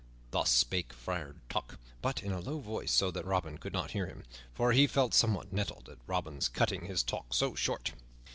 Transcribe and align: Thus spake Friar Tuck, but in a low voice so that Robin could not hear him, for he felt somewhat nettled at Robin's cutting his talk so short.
Thus 0.31 0.49
spake 0.49 0.93
Friar 0.93 1.35
Tuck, 1.47 1.77
but 2.01 2.23
in 2.23 2.31
a 2.31 2.39
low 2.39 2.57
voice 2.57 2.91
so 2.91 3.11
that 3.11 3.23
Robin 3.23 3.59
could 3.59 3.71
not 3.71 3.91
hear 3.91 4.07
him, 4.07 4.23
for 4.51 4.71
he 4.71 4.87
felt 4.87 5.13
somewhat 5.13 5.53
nettled 5.53 5.89
at 5.89 5.99
Robin's 6.07 6.49
cutting 6.49 6.85
his 6.87 7.03
talk 7.03 7.31
so 7.35 7.53
short. 7.53 7.93